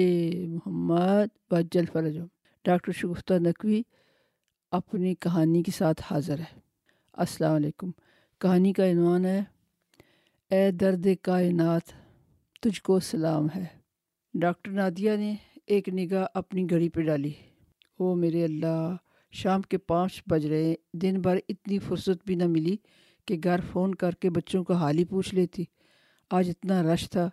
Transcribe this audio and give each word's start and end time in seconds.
محمد 0.46 1.28
و 1.50 1.60
جل 1.72 1.84
فرجم 1.92 2.26
ڈاکٹر 2.64 2.92
شگفتہ 2.92 3.34
نقوی 3.34 3.82
اپنی 4.70 5.14
کہانی 5.14 5.62
کے 5.62 5.70
ساتھ 5.70 6.02
حاضر 6.10 6.38
ہے. 6.38 6.58
السلام 7.12 7.54
علیکم. 7.54 7.90
کہانی 8.40 8.72
کا 8.72 8.90
عنوان 8.90 9.24
ہے، 9.24 9.42
اے 10.50 10.70
درد 10.70 11.06
کائنات، 11.22 11.82
تجھ 12.60 12.82
کو 12.82 13.00
سلام 13.00 13.46
ہے. 13.56 13.64
ڈاکٹر 14.34 14.70
نادیہ 14.70 15.16
نے 15.16 15.34
ایک 15.66 15.88
نگاہ 15.88 16.26
اپنی 16.34 16.70
گھڑی 16.70 16.88
پہ 16.88 17.00
ڈالی. 17.00 17.32
او 17.98 18.14
میرے 18.14 18.44
اللہ، 18.44 18.96
شام 19.32 19.62
کے 19.62 19.78
پانچ 19.78 20.22
بج 20.26 20.46
رہے، 20.46 20.74
دن 20.92 21.20
بھر 21.20 21.38
اتنی 21.48 21.78
فرصت 21.78 22.26
بھی 22.26 22.34
نہ 22.34 22.46
ملی 22.46 22.76
کہ 23.26 23.36
گھر 23.44 23.60
فون 23.72 23.94
کر 23.94 24.10
کے 24.10 24.30
بچوں 24.30 24.64
کا 24.64 24.74
حال 24.74 24.98
ہی 24.98 25.04
پوچھ 25.04 25.34
لیتی۔ 25.34 25.64
آج 26.30 26.48
اتنا 26.48 26.82
رش 26.82 27.10
تھا 27.10 27.30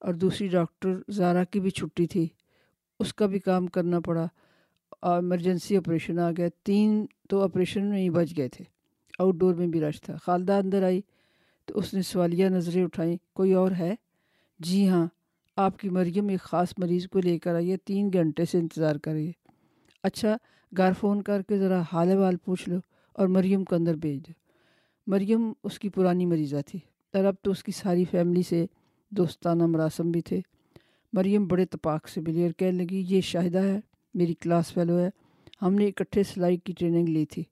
اور 0.00 0.14
دوسری 0.14 0.48
ڈاکٹر 0.48 0.94
زارا 1.10 1.44
کی 1.44 1.60
بھی 1.60 1.70
چھٹی 1.70 2.06
تھی۔ 2.06 2.28
اس 3.00 3.14
کا 3.14 3.26
بھی 3.26 3.38
کام 3.38 3.66
کرنا 3.66 4.00
پڑا۔ 4.00 4.26
اور 5.00 5.14
ایمرجنسی 5.16 5.76
آپریشن 5.76 6.18
آ 6.18 6.30
گیا۔ 6.36 6.48
تین 6.62 7.06
تو 7.28 7.42
آپریشن 7.42 7.84
میں 7.84 7.98
ہی 7.98 8.10
بچ 8.10 8.36
گئے 8.36 8.48
تھے۔ 8.48 8.64
آؤٹ 9.18 9.34
ڈور 9.34 9.54
میں 9.54 9.66
بھی 9.66 9.80
رش 9.80 10.00
تھا۔ 10.00 10.16
خالدہ 10.16 10.52
اندر 10.52 10.82
آئی 10.82 11.00
تو 11.64 11.78
اس 11.78 11.94
نے 11.94 12.02
سوالیہ 12.02 12.48
نظریں 12.48 12.84
اٹھائیں۔ 12.84 13.16
کوئی 13.32 13.52
اور 13.52 13.72
ہے؟ 13.72 13.94
جی 14.58 14.88
ہاں 14.88 15.06
آپ 15.56 15.78
کی 15.78 15.88
مریم 15.88 16.28
ایک 16.28 16.40
خاص 16.40 16.74
مریض 16.78 17.08
کو 17.08 17.20
لے 17.20 17.38
کر 17.38 17.54
آئیے 17.54 17.76
تین 17.76 18.10
گھنٹے 18.12 18.44
سے 18.44 18.58
انتظار 18.58 18.96
کریے 18.96 19.32
اچھا 20.02 20.36
گھر 20.76 20.92
فون 21.00 21.22
کر 21.22 21.42
کے 21.42 21.58
ذرا 21.58 21.82
حال 21.92 22.22
حال 22.22 22.36
پوچھ 22.36 22.68
لو 22.68 22.76
اور 23.12 23.28
مریم 23.28 23.64
کو 23.64 23.74
اندر 23.74 23.94
بھیج 23.94 24.28
دو۔ 24.28 24.41
مریم 25.06 25.52
اس 25.64 25.78
کی 25.78 25.88
پرانی 25.88 26.26
مریضہ 26.26 26.56
تھی۔ 26.66 26.78
اور 27.12 27.24
اب 27.24 27.34
تو 27.42 27.50
اس 27.50 27.64
کی 27.64 27.72
ساری 27.72 28.04
فیملی 28.04 28.42
سے 28.42 28.66
دوستانہ 29.10 29.66
مراسم 29.66 30.10
بھی 30.10 30.20
تھے۔ 30.20 30.40
مریم 31.12 31.46
بڑے 31.46 31.64
تپاک 31.64 32.08
سے 32.08 32.20
ملی 32.20 32.42
اور 32.42 32.50
کہنے 32.50 32.84
لگی، 32.84 33.04
یہ 33.08 33.20
شاہدہ 33.20 33.58
ہے، 33.58 33.80
میری 34.14 34.34
کلاس 34.34 34.72
فیلو 34.72 34.98
ہے۔ 34.98 35.10
ہم 35.62 35.74
نے 35.74 35.86
اکٹھے 35.86 36.22
سلائی 36.22 36.56
کی 36.56 36.72
ٹریننگ 36.78 37.08
لی 37.08 37.26
تھی۔ 37.26 37.42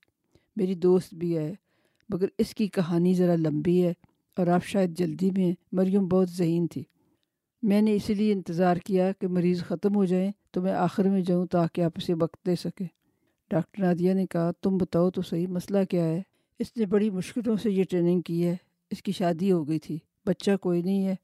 میری 0.56 0.74
دوست 0.74 1.14
بھی 1.14 1.38
ہے، 1.38 1.54
مگر 2.08 2.26
اس 2.38 2.54
کی 2.54 2.66
کہانی 2.66 3.14
ذرا 3.14 3.34
لمبی 3.36 3.84
ہے 3.84 3.92
اور 4.36 4.46
آپ 4.46 4.64
شاید 4.64 4.98
جلدی 4.98 5.30
میں 5.30 5.52
مریم 5.72 6.08
بہت 6.08 6.30
ذہین 6.30 6.66
تھی۔ 6.66 6.82
میں 7.62 7.82
نے 7.82 7.94
اسی 7.94 8.14
لیے 8.14 8.32
انتظار 8.32 8.76
کیا 8.76 9.12
کہ 9.12 9.28
مریض 9.28 9.62
ختم 9.62 9.94
ہو 9.94 10.04
جائیں 10.04 10.30
تو 10.50 10.62
میں 10.62 10.72
آخر 10.72 11.04
میں 11.04 11.20
جاؤں 11.20 11.46
تاکہ 11.46 11.80
آپ 11.80 11.92
اسے 11.96 12.14
وقت 12.14 12.46
دے 12.46 12.56
سکیں۔ 12.56 12.86
ڈاکٹر 13.50 13.82
نادیہ 13.82 14.14
نے 14.14 14.26
کہا، 14.26 14.50
تم 14.62 14.76
بتاؤ 14.76 15.10
تو 15.10 15.22
صحیح 15.22 15.46
مسئلہ 15.46 15.78
کیا 15.90 16.04
ہے؟ 16.04 16.22
اس 16.60 16.76
نے 16.76 16.86
بڑی 16.86 17.10
مشکلوں 17.10 17.56
سے 17.56 17.70
یہ 17.70 17.84
ٹریننگ 17.90 18.20
کی 18.20 18.46
ہے۔ 18.46 18.56
اس 18.90 19.02
کی 19.02 19.12
شادی 19.12 19.52
ہو 19.52 19.68
گئی 19.68 19.78
تھی۔ 19.78 19.98
بچہ 20.26 20.56
کوئی 20.56 20.82
نہیں 20.82 21.06
ہے۔ 21.06 21.14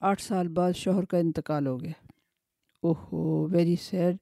آٹھ 0.00 0.22
سال 0.22 0.48
بعد 0.48 0.72
شوہر 0.72 1.04
کا 1.04 1.18
انتقال 1.18 1.66
ہو 1.66 1.80
گیا۔ 1.80 1.92
اوہو 2.82 3.48
ویری 3.50 3.76
سیڈ 3.76 4.16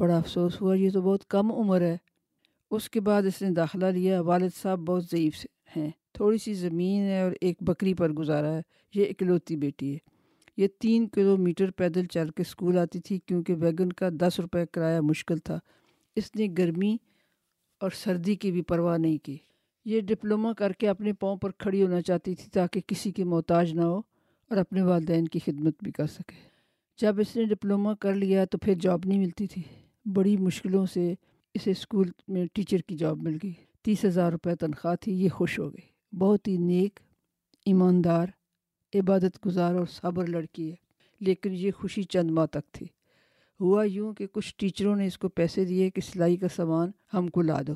بڑا 0.00 0.16
افسوس 0.16 0.60
ہوا۔ 0.60 0.74
یہ 0.74 0.90
تو 0.90 1.00
بہت 1.02 1.26
کم 1.26 1.52
عمر 1.52 1.80
ہے۔ 1.80 1.96
اس 2.70 2.90
کے 2.90 3.00
بعد 3.00 3.22
اس 3.22 3.42
نے 3.42 3.50
داخلہ 3.50 3.86
لیا۔ 3.86 4.20
والد 4.20 4.50
صاحب 4.62 4.78
بہت 4.78 5.04
ضعیف 5.04 5.46
ہیں۔ 5.76 5.90
تھوڑی 6.12 6.38
سی 6.38 6.54
زمین 6.54 7.02
ہے 7.02 7.22
اور 7.22 7.32
ایک 7.40 7.56
بکری 7.60 7.94
پر 7.94 8.10
گزارا 8.10 8.54
ہے۔ 8.54 8.62
یہ 8.94 9.04
اکلوتی 9.10 9.56
بیٹی 9.56 9.92
ہے۔ 9.92 9.98
یہ 10.56 10.68
تین 10.80 11.08
کلو 11.08 11.36
میٹر 11.36 11.70
پیدل 11.70 12.06
چل 12.06 12.30
کے 12.30 12.42
اسکول 12.42 12.78
آتی 12.78 13.00
تھی 13.00 13.18
کیونکہ 13.18 13.54
ویگن 13.54 13.92
کا 13.92 14.08
دس 14.20 14.40
روپے 14.40 14.66
کرایہ 14.72 15.00
مشکل 15.00 15.38
تھا۔ 15.38 15.58
اس 16.16 16.34
نے 16.34 16.46
گرمی 16.58 16.96
اور 17.80 17.90
سردی 17.90 18.34
کی 18.34 18.52
بھی 18.52 18.62
پرواہ 18.62 18.98
نہیں 18.98 19.18
کی۔ 19.18 19.36
یہ 19.84 20.00
ڈپلومہ 20.00 20.52
کر 20.52 20.72
کے 20.72 20.88
اپنے 20.88 21.12
پاؤں 21.12 21.36
پر 21.36 21.50
کھڑی 21.50 21.82
ہونا 21.82 22.02
چاہتی 22.02 22.34
تھی 22.34 22.50
تاکہ 22.50 22.80
کسی 22.86 23.10
کی 23.10 23.24
محتاج 23.24 23.72
نہ 23.72 23.80
ہو 23.80 23.98
اور 24.48 24.56
اپنے 24.56 24.82
والدین 24.82 25.28
کی 25.28 25.38
خدمت 25.38 25.74
بھی 25.82 25.92
کر 25.92 26.06
سکے۔ 26.06 26.48
جب 27.00 27.20
اس 27.20 27.36
نے 27.36 27.44
ڈپلومہ 27.44 27.90
کر 28.00 28.14
لیا 28.14 28.44
تو 28.44 28.58
پھر 28.58 28.74
جاب 28.74 29.00
نہیں 29.04 29.18
ملتی 29.18 29.46
تھی۔ 29.46 29.62
بڑی 30.04 30.36
مشکلوں 30.36 30.86
سے 30.86 31.14
اسے 31.54 31.70
اسکول 31.70 32.08
میں 32.28 32.46
ٹیچر 32.52 32.78
کی 32.78 32.96
جاب 32.96 33.22
مل 33.22 33.38
گئی۔ 33.42 33.52
تیس 33.82 34.04
ہزار 34.04 34.32
روپے 34.32 34.56
تنخواہ 34.56 34.94
تھی، 34.94 35.12
یہ 35.12 35.28
خوش 35.28 35.58
ہو 35.58 35.74
گئی۔ 35.74 36.16
بہت 36.16 36.48
ہی 36.48 36.56
نیک، 36.56 37.00
ایماندار، 37.66 38.26
عبادت 38.94 39.46
گزار 39.46 39.74
اور 39.74 39.86
صبر 39.86 40.26
لڑکی 40.26 40.70
ہے۔ 40.70 40.76
لیکن 41.20 41.52
یہ 41.52 41.70
خوشی 41.70 42.02
چند 42.02 42.30
ماہ 42.30 42.46
تک 42.46 42.72
تھی۔ 42.72 42.86
ہوا 43.60 43.84
یوں 43.84 44.12
کہ 44.12 44.26
کچھ 44.26 44.54
ٹیچروں 44.56 44.96
نے 44.96 45.06
اس 45.06 45.18
کو 45.18 45.28
پیسے 45.28 45.64
دیے 45.64 45.90
کہ 45.90 46.00
سلائی 46.00 46.36
کا 46.36 46.48
سامان 46.48 46.90
ہم 47.14 47.28
کو 47.28 47.42
لا 47.42 47.60
دو۔ 47.66 47.72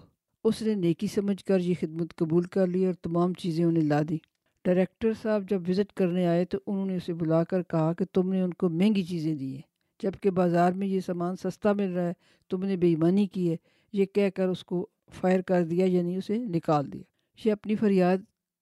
اس 0.48 0.62
نے 0.62 0.74
نیکی 0.74 1.06
سمجھ 1.06 1.44
کر 1.44 1.60
یہ 1.60 1.74
خدمت 1.80 2.14
قبول 2.16 2.42
کر 2.42 2.66
لی 2.66 2.86
اور 2.86 2.94
تمام 2.94 3.32
چیزیں 3.32 3.64
انہیں 3.64 3.84
لا 3.84 4.00
دی 4.08 4.18
ڈائریکٹر 4.64 5.12
صاحب 5.22 5.48
جب 5.50 5.62
وزٹ 5.68 5.92
کرنے 5.92 6.26
آئے 6.26 6.44
تو 6.44 6.58
انہوں 6.66 6.86
نے 6.86 6.96
اسے 6.96 7.12
بلا 7.12 7.44
کر 7.44 7.62
کہا 7.62 7.92
کہ 7.92 8.04
تم 8.12 8.32
نے 8.32 8.40
ان 8.40 8.54
کو 8.54 8.68
مہنگی 8.68 9.02
چیزیں 9.02 9.34
دی 9.34 9.54
ہیں 9.54 9.62
جبکہ 10.02 10.30
بازار 10.30 10.72
میں 10.72 10.86
یہ 10.86 11.00
سامان 11.00 11.36
سستا 11.36 11.72
مل 11.72 11.92
رہا 11.92 12.08
ہے، 12.08 12.12
تم 12.50 12.64
نے 12.64 12.76
بے 12.76 12.88
ایمانی 12.88 13.26
کی 13.26 13.50
ہے۔ 13.50 13.56
یہ 13.92 14.04
کہہ 14.04 14.30
کر 14.34 14.48
اس 14.48 14.64
کو 14.64 14.86
فائر 15.12 15.40
کر 15.40 15.64
دیا 15.64 15.86
یعنی 15.86 16.16
اسے 16.16 16.38
نکال 16.38 16.92
دیا۔ 16.92 17.02
یہ 17.44 17.52
اپنی 17.52 17.74
فریاد 17.74 18.18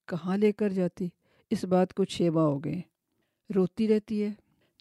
کہاں 0.08 0.36
لے 0.36 0.52
کر 0.52 0.68
جاتی؟ 0.68 1.08
اس 1.50 1.64
بات 1.64 1.94
کو 1.94 2.04
چھ 2.04 2.22
ماہ 2.22 2.44
ہو 2.44 2.58
گئے 2.58 2.80
روتی 3.54 3.88
رہتی 3.88 4.22
ہے، 4.22 4.30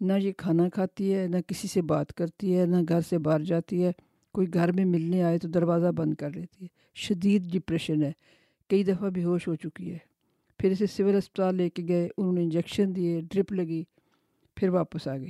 نہ 0.02 0.14
یہ 0.14 0.32
کھانا 0.38 0.70
کھاتی 0.70 1.14
ہے، 1.14 1.28
نہ 1.28 1.38
کسی 1.48 1.68
سے 1.68 1.82
بات 1.82 2.14
کرتی 2.14 2.58
ہے، 2.58 2.66
نہ 2.66 2.78
گھر 2.90 3.02
سے 3.02 3.18
باہر 3.18 3.40
جاتی 3.40 3.84
ہے۔ 3.84 3.92
کوئی 4.36 4.54
گھر 4.54 4.72
میں 4.72 4.86
ملنے 4.86 5.24
آئے 5.24 5.38
تو 5.38 5.48
دروازہ 5.48 5.88
بند 5.88 6.14
کر 6.14 6.30
لیتی 6.30 6.66
ہے۔ 6.66 6.68
شدید 6.96 7.52
ڈپریشن 7.52 8.04
ہے۔ 8.04 8.12
کئی 8.70 8.84
دفعہ 8.84 9.10
بے 9.10 9.24
ہوش 9.24 9.48
ہو 9.48 9.56
چکی 9.56 9.92
ہے۔ 9.94 9.98
پھر 10.60 10.72
اسے 10.72 10.86
سول 10.88 11.16
اسپتال 11.16 11.56
لے 11.56 11.70
کے 11.70 11.84
گئے۔ 11.88 12.10
انہوں 12.18 12.34
نے 12.34 12.44
انجیکشن 12.44 12.96
دیے، 12.96 13.22
ڈرپ 13.22 13.52
لگی، 13.52 13.84
پھر 14.56 14.70
واپس 14.70 15.08
آ 15.08 15.18
گئی 15.18 15.30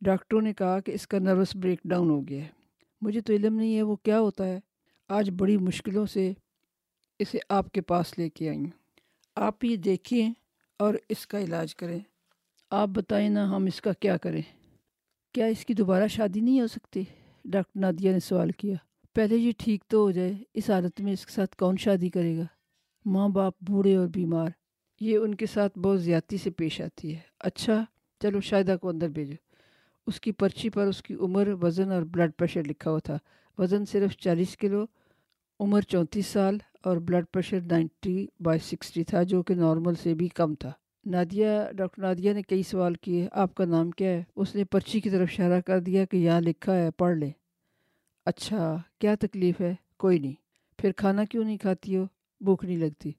ڈاکٹروں 0.00 0.40
نے 0.40 0.52
کہا 0.52 0.80
کہ 0.80 0.92
اس 0.92 1.06
کا 1.08 1.18
نروس 1.18 1.56
بریک 1.56 1.80
ڈاؤن 1.84 2.10
ہو 2.10 2.28
گیا 2.28 2.42
ہے۔ 2.42 2.48
مجھے 3.00 3.20
تو 3.20 3.32
علم 3.32 3.54
نہیں 3.54 3.76
ہے 3.76 3.82
وہ 3.82 3.96
کیا 3.96 4.20
ہوتا 4.20 4.46
ہے۔ 4.46 4.60
آج 5.08 5.30
بڑی 5.30 5.56
مشکلوں 5.56 6.06
سے 6.06 6.32
اسے 7.18 7.38
آپ 7.48 7.72
کے 7.72 7.80
پاس 7.80 8.18
لے 8.18 8.30
کے 8.30 8.48
آئی 8.48 8.58
ہوں 8.58 8.70
آپ 9.36 9.64
یہ 9.64 9.76
دیکھیں 9.76 10.32
اور 10.78 10.94
اس 11.08 11.26
کا 11.26 11.40
علاج 11.40 11.76
کریں۔ 11.76 12.00
آپ 12.70 12.88
بتائیں 12.88 13.28
نا 13.28 13.56
ہم 13.56 13.64
اس 13.64 13.80
کا 13.80 13.92
کیا 13.92 14.16
کریں۔ 14.16 14.42
کیا 15.32 15.46
اس 15.46 15.64
کی 15.64 15.74
دوبارہ 15.74 16.08
شادی 16.08 16.40
نہیں 16.40 16.60
ہو 16.60 16.66
سکتی؟ 16.66 17.02
ڈاکٹر 17.44 17.80
نادیہ 17.80 18.12
نے 18.12 18.20
سوال 18.20 18.50
کیا، 18.50 18.74
پہلے 19.14 19.36
یہ 19.36 19.52
ٹھیک 19.58 19.84
تو 19.88 19.98
ہو 19.98 20.10
جائے، 20.10 20.32
اس 20.54 20.70
حالت 20.70 21.00
میں 21.00 21.12
اس 21.12 21.26
کے 21.26 21.32
ساتھ 21.32 21.56
کون 21.56 21.76
شادی 21.76 22.08
کرے 22.08 22.38
گا؟ 22.38 22.44
ماں 23.04 23.28
باپ 23.28 23.54
بوڑھے 23.60 23.96
اور 23.96 24.06
بیمار، 24.06 24.48
یہ 25.00 25.16
ان 25.16 25.34
کے 25.34 25.46
ساتھ 25.46 25.78
بہت 25.78 26.02
زیادتی 26.02 26.38
سے 26.38 26.50
پیش 26.50 26.80
آتی 26.80 27.14
ہے۔ 27.14 27.20
اچھا 27.40 27.84
چلو 28.20 28.40
شاہدہ 28.40 28.76
کو 28.80 28.88
اندر 28.88 29.08
بھیجو۔ 29.08 29.34
اس 30.06 30.20
کی 30.20 30.32
پرچی 30.32 30.70
پر 30.70 30.86
اس 30.86 31.02
کی 31.02 31.14
عمر، 31.14 31.48
وزن 31.62 31.92
اور 31.92 32.02
بلڈ 32.02 32.30
پریشر 32.38 32.64
لکھا 32.64 32.90
ہوا 32.90 32.98
تھا۔ 32.98 33.18
وزن 33.58 33.84
صرف 33.84 34.16
چالیس 34.16 34.56
کلو، 34.56 34.84
عمر 35.60 35.80
چونتیس 35.80 36.26
سال 36.26 36.58
اور 36.82 36.96
blood 36.96 37.24
pressure 37.32 37.60
ninety 37.60 38.26
by 38.40 38.58
sixty 38.58 39.04
تھا، 39.04 39.22
جو 39.22 39.42
کہ 39.42 39.54
نارمل 39.54 39.94
سے 39.94 40.14
بھی 40.14 40.28
کم 40.28 40.54
تھا۔ 40.54 40.72
نادیہ، 41.06 41.46
ڈاکٹر 41.76 42.02
نادیہ 42.02 42.32
نے 42.32 42.42
کئی 42.42 42.62
سوال 42.62 42.94
کیے، 42.94 43.28
آپ 43.32 43.54
کا 43.54 43.64
نام 43.64 43.90
کیا 43.90 44.10
ہے؟ 44.10 44.22
اس 44.36 44.54
نے 44.54 44.64
پرچی 44.64 45.00
کی 45.00 45.10
طرف 45.10 45.28
اشارہ 45.32 45.60
کر 45.60 45.80
دیا 45.80 46.04
کہ 46.04 46.16
یہاں 46.16 46.40
لکھا 46.40 46.76
ہے، 46.76 46.90
پڑھ 46.90 47.16
لیں۔ 47.16 47.30
اچھا 48.26 48.76
کیا 48.98 49.14
تکلیف 49.20 49.60
ہے؟ 49.60 49.74
کوئی 49.98 50.18
نہیں۔ 50.18 50.32
پھر 50.78 50.92
کھانا 50.92 51.24
کیوں 51.24 51.44
نہیں 51.44 51.56
کھاتی 51.56 51.96
ہو؟ 51.96 52.04
بھوک 52.40 52.64
نہیں 52.64 52.76
لگتی۔ 52.76 53.12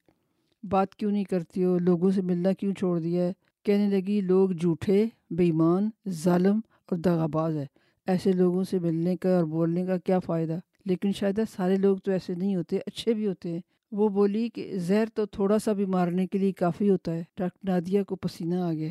بات 0.63 0.95
کیوں 0.95 1.11
نہیں 1.11 1.23
کرتی 1.23 1.63
ہو؟ 1.63 1.77
لوگوں 1.79 2.11
سے 2.11 2.21
ملنا 2.21 2.53
کیوں 2.53 2.73
چھوڑ 2.73 2.99
دیا 2.99 3.23
ہے؟ 3.23 3.33
کہنے 3.63 3.89
لگی، 3.89 4.21
لوگ 4.21 4.49
جھوٹے 4.49 5.05
بے 5.29 5.43
ایمان 5.43 5.89
ظالم 6.09 6.59
اور 6.91 6.97
دغاباز 6.97 7.57
ہے۔ 7.57 7.65
ایسے 8.07 8.31
لوگوں 8.31 8.63
سے 8.63 8.79
ملنے 8.79 9.17
کا 9.17 9.35
اور 9.35 9.43
بولنے 9.43 9.85
کا 9.85 9.97
کیا 9.97 10.19
فائدہ؟ 10.19 10.59
لیکن 10.85 11.11
شاید 11.11 11.39
سارے 11.55 11.75
لوگ 11.75 11.97
تو 11.97 12.11
ایسے 12.11 12.35
نہیں 12.35 12.55
ہوتے، 12.55 12.77
اچھے 12.85 13.13
بھی 13.13 13.27
ہوتے 13.27 13.49
ہیں۔ 13.49 13.61
وہ 13.95 14.09
بولی 14.09 14.49
کہ 14.49 14.77
زہر 14.77 15.05
تو 15.13 15.25
تھوڑا 15.25 15.59
سا 15.59 15.73
بھی 15.73 15.85
مارنے 15.85 16.27
کے 16.27 16.37
لیے 16.37 16.51
کافی 16.51 16.89
ہوتا 16.89 17.13
ہے۔ 17.13 17.23
ڈاکٹر 17.37 17.69
نادیہ 17.69 18.03
کو 18.03 18.15
پسینہ 18.15 18.55
آ 18.55 18.73
گیا۔ 18.73 18.89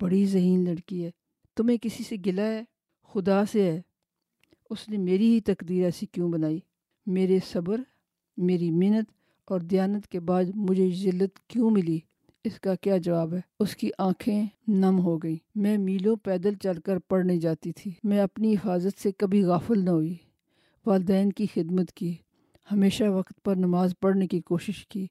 بڑی 0.00 0.24
ذہین 0.24 0.64
لڑکی 0.64 1.04
ہے۔ 1.04 1.10
تمہیں 1.56 1.78
کسی 1.82 2.04
سے 2.04 2.16
گلا 2.26 2.42
ہے؟ 2.42 2.62
خدا 3.02 3.44
سے 3.44 3.62
ہے۔ 3.62 3.82
اس 4.70 4.88
نے 4.88 4.98
میری 4.98 5.34
ہی 5.34 5.40
تقدیر 5.40 5.84
ایسی 5.84 6.06
کیوں 6.06 6.30
بنائی؟ 6.32 6.60
میرے 7.06 7.38
صبر، 7.52 7.80
میری 8.36 8.70
محنت 8.70 9.10
اور 9.44 9.60
دیانت 9.60 10.08
کے 10.08 10.20
بعد 10.20 10.44
مجھے 10.54 10.90
ذلت 10.90 11.38
کیوں 11.48 11.70
ملی؟ 11.70 11.98
اس 12.44 12.60
کا 12.60 12.74
کیا 12.74 12.96
جواب 12.96 13.34
ہے؟ 13.34 13.40
اس 13.60 13.76
کی 13.76 13.90
آنکھیں 13.98 14.46
نم 14.68 14.98
ہو 14.98 15.18
گئی 15.18 15.36
میں 15.54 15.78
میلوں 15.78 16.16
پیدل 16.16 16.54
چل 16.54 16.80
کر 16.80 16.98
پڑھنے 16.98 17.36
جاتی 17.36 17.72
تھی۔ 17.72 17.90
میں 18.04 18.20
اپنی 18.20 18.54
حفاظت 18.54 19.00
سے 19.00 19.12
کبھی 19.12 19.42
غافل 19.42 19.84
نہ 19.84 19.90
ہوئی۔ 19.90 20.14
والدین 20.86 21.32
کی 21.32 21.46
خدمت 21.54 21.92
کی۔ 21.92 22.14
ہمیشہ 22.72 23.04
وقت 23.04 23.42
پر 23.44 23.56
نماز 23.56 23.94
پڑھنے 24.00 24.26
کی 24.26 24.40
کوشش 24.40 24.86
کی، 24.86 25.06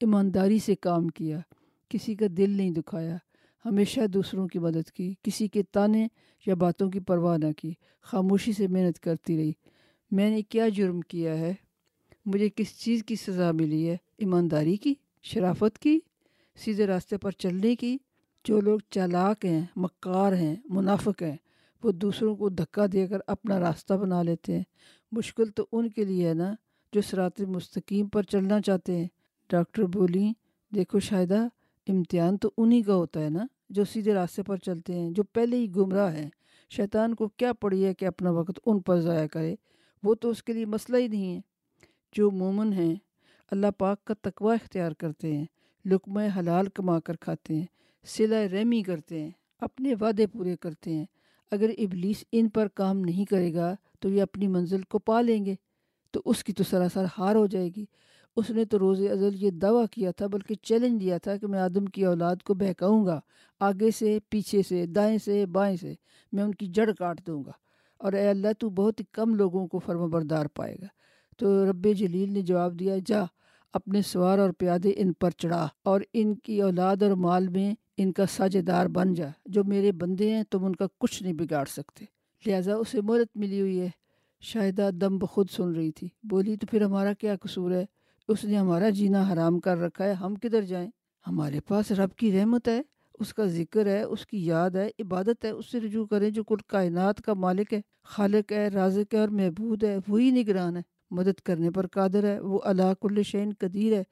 ایمانداری 0.00 0.58
سے 0.58 0.74
کام 0.74 1.08
کیا، 1.08 1.40
کسی 1.88 2.14
کا 2.14 2.26
دل 2.36 2.50
نہیں 2.50 2.70
دکھایا، 2.70 3.16
ہمیشہ 3.64 4.06
دوسروں 4.06 4.48
کی 4.48 4.58
مدد 4.58 4.90
کی، 4.90 5.14
کسی 5.22 5.48
کے 5.48 5.62
تانے 5.62 6.08
یا 6.46 6.54
باتوں 6.54 6.90
کی 6.90 7.00
پرواہ 7.00 7.38
نہ 7.38 7.52
کی، 7.56 7.72
خاموشی 8.02 8.52
سے 8.52 8.66
محنت 8.66 9.00
کرتی 9.00 9.36
رہی۔ 9.36 9.52
میں 10.10 10.30
نے 10.30 10.42
کیا 10.42 10.68
جرم 10.68 11.00
کیا 11.00 11.38
ہے؟ 11.38 11.54
مجھے 12.26 12.48
کس 12.56 12.78
چیز 12.80 13.04
کی 13.04 13.16
سزا 13.16 13.52
ملی 13.52 13.88
ہے؟ 13.88 13.96
ایمانداری 14.18 14.76
کی؟ 14.76 14.94
شرافت 15.22 15.78
کی؟ 15.78 16.00
سیدھے 16.56 16.86
راستے 16.86 17.16
پر 17.16 17.30
چلنے 17.30 17.76
کی؟ 17.76 17.98
جو 18.44 18.60
لوگ 18.60 18.78
چالاک 18.90 19.44
ہیں، 19.44 19.64
مکار 19.76 20.32
ہیں، 20.32 20.56
منافق 20.64 21.22
ہیں، 21.22 21.36
وہ 21.82 21.92
دوسروں 21.92 22.36
کو 22.36 22.48
دھکا 22.48 22.86
دے 22.92 23.06
کر 23.06 23.18
اپنا 23.26 23.60
راستہ 23.60 23.94
بنا 23.94 24.22
لیتے 24.22 24.56
ہیں۔ 24.56 24.62
مشکل 25.12 25.44
تو 25.46 25.66
ان 25.72 25.88
کے 25.88 26.04
لیے 26.04 26.28
ہے 26.28 26.34
نا؟ 26.34 26.54
جو 26.92 27.00
سرات 27.00 27.40
مستقیم 27.40 28.06
پر 28.06 28.22
چلنا 28.22 28.60
چاہتے 28.60 28.96
ہیں۔ 28.96 29.08
ڈاکٹر 29.50 29.82
بولیں، 29.82 30.32
دیکھو 30.74 31.00
شاہدہ، 31.00 31.46
امتحان 31.88 32.36
تو 32.36 32.50
انہی 32.58 32.82
کا 32.82 32.94
ہوتا 32.94 33.20
ہے 33.20 33.30
نا 33.30 33.46
جو 33.70 33.84
سیدھے 33.84 34.14
راستے 34.14 34.42
پر 34.42 34.56
چلتے 34.56 34.94
ہیں، 34.94 35.10
جو 35.10 35.22
پہلے 35.22 35.56
ہی 35.56 35.74
گمراہ 35.76 36.14
ہیں۔ 36.14 36.30
شیطان 36.70 37.14
کو 37.14 37.28
کیا 37.28 37.52
پڑی 37.52 37.84
ہے 37.84 37.94
کہ 37.94 38.04
اپنا 38.04 38.30
وقت 38.30 38.60
ان 38.66 38.80
پر 38.80 39.00
ضائع 39.00 39.26
کرے؟ 39.26 39.54
وہ 40.02 40.14
تو 40.14 40.30
اس 40.30 40.42
کے 40.42 40.52
لیے 40.52 40.66
مسئلہ 40.66 40.96
ہی 40.96 41.08
نہیں 41.08 41.36
ہے۔ 41.36 41.40
جو 42.12 42.30
مومن 42.30 42.72
ہیں، 42.72 42.94
اللہ 43.50 43.66
پاک 43.78 44.04
کا 44.04 44.14
تقوی 44.22 44.54
اختیار 44.54 44.92
کرتے 44.92 45.36
ہیں، 45.36 45.46
لقمہ 45.84 46.20
حلال 46.38 46.66
کما 46.66 47.00
کر 47.00 47.16
کھاتے 47.16 47.56
ہیں 47.56 47.66
سلا 48.04 48.44
رحمی 48.52 48.82
کرتے 48.82 49.20
ہیں، 49.20 49.30
اپنے 49.60 49.94
وعدے 50.00 50.26
پورے 50.26 50.56
کرتے 50.56 50.92
ہیں۔ 50.92 51.06
اگر 51.50 51.70
ابلیس 51.78 52.24
ان 52.32 52.48
پر 52.48 52.68
کام 52.68 53.00
نہیں 53.00 53.24
کرے 53.24 53.54
گا 53.54 53.76
تو 54.00 54.08
یہ 54.08 54.22
اپنی 54.22 54.48
منزل 54.48 54.82
کو 54.82 54.98
پا 54.98 55.20
لیں 55.20 55.46
گے۔ 55.46 55.54
تو 56.12 56.22
اس 56.24 56.44
کی 56.44 56.52
تو 56.52 56.64
سراسر 56.64 57.04
ہار 57.18 57.34
ہو 57.34 57.46
جائے 57.46 57.70
گی۔ 57.76 57.84
اس 58.36 58.50
نے 58.50 58.64
تو 58.64 58.78
روز 58.78 59.02
ازل 59.10 59.42
یہ 59.42 59.50
دعویٰ 59.50 59.86
کیا 59.90 60.10
تھا، 60.10 60.26
بلکہ 60.26 60.54
چیلنج 60.62 61.00
دیا 61.00 61.18
تھا 61.18 61.36
کہ 61.36 61.46
میں 61.46 61.58
آدم 61.58 61.84
کی 61.84 62.04
اولاد 62.04 62.36
کو 62.44 62.54
بہکاؤں 62.54 63.06
گا، 63.06 63.20
آگے 63.60 63.90
سے، 63.90 64.18
پیچھے 64.28 64.62
سے، 64.68 64.86
دائیں 64.86 65.18
سے، 65.24 65.46
بائیں 65.46 65.76
سے، 65.76 65.94
میں 66.32 66.44
ان 66.44 66.54
کی 66.54 66.66
جڑ 66.66 66.90
کاٹ 66.98 67.26
دوں 67.26 67.44
گا۔ 67.44 67.52
اور 67.98 68.12
اے 68.12 68.28
اللہ، 68.28 68.48
تو 68.58 68.70
بہت 68.70 69.00
ہی 69.00 69.04
کم 69.12 69.34
لوگوں 69.34 69.66
کو 69.66 69.78
فرم 69.78 70.10
بردار 70.10 70.46
پائے 70.46 70.76
گا۔ 70.82 70.86
تو 71.38 71.70
رب 71.70 71.88
جلیل 71.96 72.32
نے 72.32 72.42
جواب 72.42 72.78
دیا، 72.80 72.94
جا، 73.06 73.22
اپنے 73.72 74.02
سوار 74.02 74.38
اور 74.38 74.50
پیادے 74.50 74.92
ان 74.96 75.12
پر 75.12 75.30
چڑھا 75.30 75.68
اور 75.82 76.00
ان 76.12 76.34
کی 76.34 76.62
اولاد 76.62 77.02
اور 77.02 77.10
مال 77.10 77.48
میں 77.48 77.74
ان 77.96 78.12
کا 78.12 78.26
ساجے 78.26 78.62
دار 78.62 78.86
بن 78.86 79.14
جا۔ 79.14 79.28
جو 79.46 79.64
میرے 79.64 79.92
بندے 79.92 80.36
ہیں، 80.36 80.42
تم 80.50 80.64
ان 80.64 80.76
کا 80.76 80.86
کچھ 80.98 81.22
نہیں 81.22 81.32
بگاڑ 81.32 81.64
سکتے۔ 81.64 82.04
لہٰذا 82.46 82.74
اسے 82.74 83.00
مہلت 83.00 83.36
ملی 83.36 83.60
ہوئی 83.60 83.80
ہے۔ 83.80 83.88
شاہدہ 84.42 84.90
دم 85.00 85.18
بخود 85.18 85.50
سن 85.50 85.72
رہی 85.72 85.90
تھی۔ 85.90 86.08
بولی، 86.22 86.56
تو 86.56 86.66
پھر 86.70 86.82
ہمارا 86.82 87.12
کیا 87.12 87.36
قصور 87.36 87.70
ہے؟ 87.70 87.84
اس 88.28 88.44
نے 88.44 88.56
ہمارا 88.56 88.90
جینا 88.90 89.32
حرام 89.32 89.60
کر 89.60 89.78
رکھا 89.78 90.04
ہے، 90.04 90.12
ہم 90.12 90.34
کدھر 90.34 90.62
جائیں؟ 90.62 90.90
ہمارے 91.26 91.60
پاس 91.60 91.92
رب 91.92 92.16
کی 92.16 92.40
رحمت 92.40 92.68
ہے، 92.68 92.82
اس 93.20 93.34
کا 93.34 93.44
ذکر 93.44 93.86
ہے، 93.86 94.02
اس 94.02 94.26
کی 94.26 94.46
یاد 94.46 94.70
ہے، 94.70 94.90
عبادت 94.98 95.44
ہے، 95.44 95.50
اس 95.50 95.70
سے 95.70 95.80
رجوع 95.80 96.06
کریں 96.06 96.30
جو 96.30 96.44
کل 96.44 96.56
کائنات 96.66 97.22
کا 97.22 97.34
مالک 97.34 97.72
ہے، 97.72 97.80
خالق 98.04 98.52
ہے، 98.52 98.68
رازق 98.68 99.14
ہے 99.14 99.18
اور 99.18 99.28
محبود 99.28 99.84
ہے، 99.84 99.96
وہی 100.08 100.30
نگران 100.30 100.76
ہے۔ 100.76 100.82
مدد 101.10 101.40
کرنے 101.40 101.70
پر 101.70 101.86
قادر 101.86 102.24
ہے، 102.24 102.40
وہ 102.40 102.60
اللہ 102.64 102.92
کل 103.00 103.22
شعین 103.22 103.52
قدیر 103.58 103.96
ہے۔ 103.96 104.02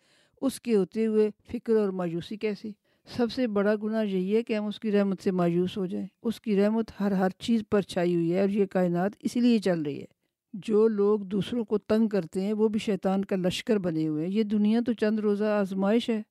اس 0.41 0.61
کے 0.61 0.77
ہوتے 0.77 1.07
ہوئے 1.07 1.31
فکر 1.53 1.77
اور 1.77 1.89
مایوسی 1.89 2.37
کیسی؟ 2.37 2.73
سب 3.17 3.33
سے 3.33 3.47
بڑا 3.47 3.75
گناہ 3.83 4.07
یہی 4.07 4.37
ہے 4.37 4.43
کہ 4.43 4.57
ہم 4.57 4.67
اس 4.67 4.81
کی 4.81 4.93
رحمت 4.93 5.23
سے 5.23 5.31
مایوس 5.31 5.77
ہو 5.77 5.87
جائیں۔ 5.87 6.07
اس 6.23 6.41
کی 6.41 6.61
رحمت 6.61 6.91
ہر 7.01 7.13
ہر 7.13 7.29
چیز 7.39 7.63
پر 7.71 7.83
چھائی 7.83 8.15
ہوئی 8.15 8.35
ہے 8.35 8.41
اور 8.41 8.49
یہ 8.49 8.67
کائنات 8.67 9.13
اسی 9.21 9.41
لیے 9.41 9.59
چل 9.59 9.83
رہی 9.83 10.01
ہے۔ 10.01 10.20
جو 10.53 10.89
لوگ 10.89 11.21
دوسروں 11.21 11.65
کو 11.65 11.79
تنگ 11.79 12.09
کرتے 12.09 12.41
ہیں، 12.41 12.53
وہ 12.53 12.69
بھی 12.69 12.81
شیطان 12.81 13.25
کا 13.25 13.37
لشکر 13.37 13.79
بنے 13.79 14.09
ہوئے 14.09 14.27
ہیں۔ 14.27 14.33
یہ 14.33 14.43
دنیا 14.43 14.81
تو 14.87 14.93
چند 14.93 15.19
روزہ 15.19 15.45
آزمائش 15.45 16.11
ہے۔ 16.11 16.23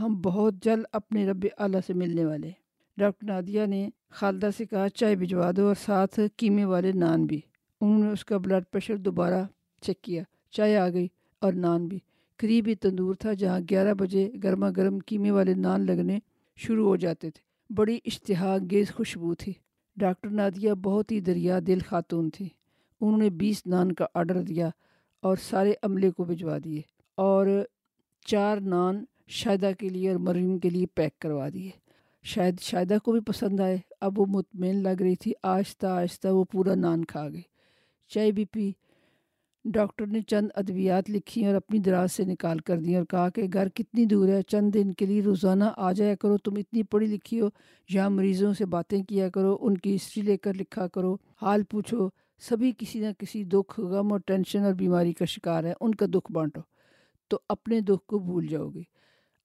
ہم 0.00 0.20
بہت 0.20 0.54
جلد 0.64 0.82
اپنے 0.92 1.26
رب 1.26 1.46
اعلیٰ 1.58 1.80
سے 1.86 1.94
ملنے 1.94 2.24
والے 2.24 2.46
ہیں۔ 2.46 2.64
ڈاکٹر 2.96 3.26
نادیہ 3.26 3.66
نے 3.66 3.88
خالدہ 4.10 4.48
سے 4.56 4.66
کہا، 4.66 4.88
چائے 4.88 5.16
بھجوا 5.16 5.50
دو 5.56 5.66
اور 5.66 5.74
ساتھ 5.84 6.20
قیمے 6.36 6.64
والے 6.64 6.92
نان 6.92 7.26
بھی۔ 7.26 7.40
انہوں 7.80 8.04
نے 8.04 8.10
اس 8.10 8.24
کا 8.24 8.38
بلڈ 8.38 8.64
پریشر 8.70 8.96
دوبارہ 8.96 9.44
چیک 9.82 10.02
کیا۔ 10.02 10.22
چائے 10.50 10.76
آ 10.76 10.88
گئی 10.88 11.08
اور 11.38 11.52
نان 11.52 11.86
بھی۔ 11.86 11.98
قریب 12.36 12.64
ہی 12.66 12.74
تندور 12.74 13.14
تھا 13.14 13.32
جہاں 13.32 13.60
گیارہ 13.70 13.94
بجے 13.94 14.30
گرما 14.42 14.70
گرم 14.70 14.98
قیمے 15.06 15.30
والے 15.30 15.54
نان 15.54 15.86
لگنے 15.86 16.18
شروع 16.56 16.86
ہو 16.88 16.96
جاتے 16.96 17.30
تھے۔ 17.30 17.74
بڑی 17.74 17.98
اشتہا 18.04 18.56
گیز 18.70 18.94
خوشبو 18.94 19.34
تھی۔ 19.34 19.52
ڈاکٹر 19.96 20.28
نادیہ 20.28 20.72
بہت 20.72 21.12
ہی 21.12 21.20
دریا 21.20 21.58
دل 21.66 21.78
خاتون 21.88 22.30
تھی 22.30 22.48
انہوں 23.00 23.18
نے 23.18 23.30
بیس 23.30 23.66
نان 23.66 23.92
کا 23.92 24.06
آرڈر 24.14 24.42
دیا 24.42 24.68
اور 25.22 25.36
سارے 25.36 25.72
عملے 25.82 26.10
کو 26.10 26.24
بھجوا 26.24 26.58
دیے 26.64 26.80
اور 27.16 27.46
چار 28.26 28.56
نان 28.56 29.04
شاہدہ 29.28 29.70
کے 29.78 29.88
لیے 29.88 30.10
اور 30.10 30.18
مریم 30.18 30.58
کے 30.58 30.70
لیے 30.70 30.86
پیک 30.94 31.18
کروا 31.18 31.48
دیے۔ 31.54 31.70
شاید 32.22 32.60
شاہدہ 32.60 32.96
کو 33.04 33.12
بھی 33.12 33.20
پسند 33.20 33.60
آئے۔ 33.60 33.76
اب 34.00 34.18
وہ 34.20 34.26
مطمئن 34.28 34.82
لگ 34.82 35.00
رہی 35.00 35.16
تھی۔ 35.16 35.32
آہستہ 35.42 35.86
آہستہ 35.86 36.28
وہ 36.28 36.44
پورا 36.44 36.74
نان 36.74 37.04
کھا 37.04 37.28
گئی۔ 37.28 37.42
چائے 38.08 38.32
بھی 38.32 38.44
پی۔ 38.44 38.70
ڈاکٹر 39.64 40.06
نے 40.06 40.20
چند 40.20 40.48
ادویات 40.54 41.10
لکھی 41.10 41.46
اور 41.46 41.54
اپنی 41.54 41.78
دراز 41.78 42.12
سے 42.12 42.24
نکال 42.24 42.58
کر 42.58 42.80
دی 42.80 42.96
اور 42.96 43.04
کہا 43.04 43.28
کہ 43.28 43.42
گھر 43.52 43.68
کتنی 43.68 44.04
دور 44.04 44.28
ہے۔ 44.28 44.42
چند 44.42 44.74
دن 44.74 44.92
کے 44.92 45.06
لیے 45.06 45.22
روزانہ 45.22 45.64
آ 45.76 45.92
جایا 45.92 46.14
کرو۔ 46.14 46.36
تم 46.38 46.52
اتنی 46.56 46.82
پڑھی 46.82 47.06
لکھی 47.06 47.40
ہو۔ 47.40 47.48
یہاں 47.88 48.10
مریضوں 48.10 48.52
سے 48.52 48.66
باتیں 48.66 49.02
کیا 49.02 49.28
کرو۔ 49.28 49.56
ان 49.60 49.78
کی 49.78 49.96
ہسٹری 49.96 50.22
لے 50.22 50.36
کر 50.36 50.54
لکھا 50.54 50.86
کرو۔ 50.88 51.16
حال 51.42 51.62
پوچھو۔ 51.62 52.08
سبھی 52.38 52.72
کسی 52.78 53.00
نہ 53.00 53.06
کسی 53.18 53.44
دکھ، 53.44 53.80
غم 53.80 54.12
اور 54.12 54.20
ٹینشن 54.26 54.64
اور 54.64 54.72
بیماری 54.72 55.12
کا 55.12 55.24
شکار 55.24 55.64
ہے 55.64 55.72
ان 55.80 55.94
کا 55.94 56.06
دکھ 56.06 56.32
بانٹو۔ 56.32 56.60
تو 57.28 57.40
اپنے 57.48 57.80
دکھ 57.80 58.06
کو 58.06 58.18
بھول 58.18 58.46
جاؤ 58.46 58.68
گے۔ 58.68 58.82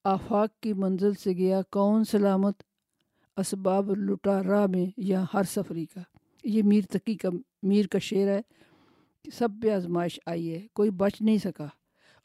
آفاق 0.03 0.50
کی 0.62 0.74
منزل 0.74 1.13
سے 1.13 1.33
گیا 1.33 1.62
کون 1.71 2.03
سلامت 2.03 2.63
اسباب 3.38 3.91
لٹا 3.91 4.44
راہ 4.44 4.68
میں 4.68 4.86
یا 4.97 5.25
ہر 5.33 5.44
سفری 5.44 5.86
کا؟ 5.86 6.01
یہ 6.44 6.63
میر 6.63 6.81
تقی 6.89 7.15
کا، 7.15 7.30
میر 7.63 7.88
کا 7.88 8.00
شعر 8.00 8.27
ہے 8.27 8.41
کہ 9.24 9.31
سب 9.31 9.50
پہ 9.63 9.69
آزمائش 9.69 10.19
آئی 10.25 10.53
ہے، 10.53 10.68
کوئی 10.74 10.89
بچ 10.89 11.21
نہیں 11.21 11.38
سکا۔ 11.38 11.68